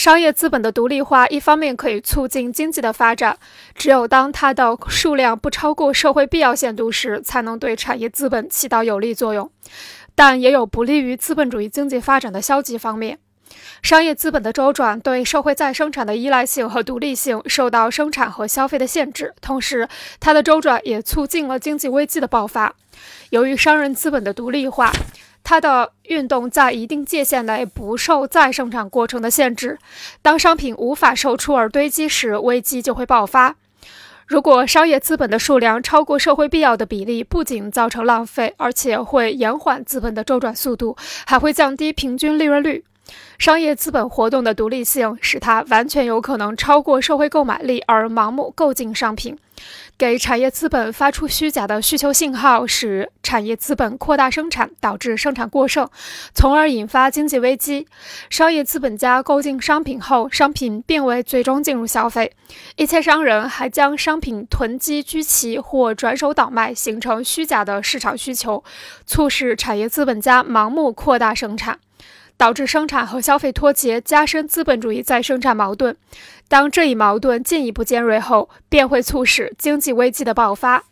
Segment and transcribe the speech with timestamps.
[0.00, 3.36] 商业资本的独立化，一方面可以促进经济的发展，
[3.74, 9.50] 只有当它的数量不超过社会必要限度时，才能对产业资本起到有利作用。
[10.14, 13.18] 但也有不利于资本主义经济发展的消极方面。
[13.82, 19.86] 商业资本的周转对社会再生产的依赖性和独立性受到生产和消费的限制，同时
[20.18, 22.74] 它的周转也促进了经济危机的爆发。
[23.28, 24.90] 由于商人资本的独立化。
[25.50, 29.80] 它的运动在一定界限内不受再生产过程的限制。
[30.22, 33.56] 当商品无法售出而堆积时，危机就会爆发。
[34.28, 42.84] 如果商业资本的数量超过社会必要的比例，不仅造成浪费，而且会延缓资本的周转速度，还会降低平均利润率。
[43.38, 49.38] 商业资本活动的独立性，使它完全有可能超过社会购买力而盲目购进商品。
[49.98, 55.86] 给产业资本发出虚假的需求信号，使产业资本扩大生产，导致生产过剩，
[56.32, 57.86] 从而引发经济危机。
[58.30, 62.32] 商业资本家购进商品后，商品并未最终进入消费，
[62.76, 68.64] 一些商人还将商品囤积居奇或转手倒卖，形成虚假的市场需求，
[69.04, 71.78] 促使产业资本家盲目扩大生产。
[72.40, 75.94] 导致生产和消费脱节，加深资本主义再生产矛盾。
[76.48, 80.84] 当这一矛盾进一步尖锐后，便会促使经济危机的爆发。